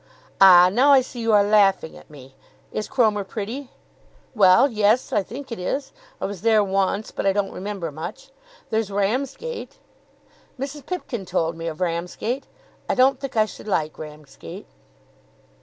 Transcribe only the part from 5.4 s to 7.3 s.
it is. I was there once, but